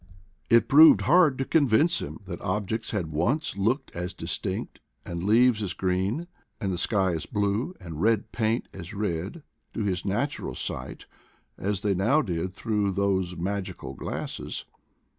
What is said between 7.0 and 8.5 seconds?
as blue, and red